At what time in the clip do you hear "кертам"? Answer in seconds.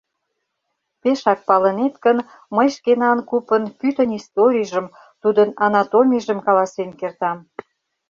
6.99-7.37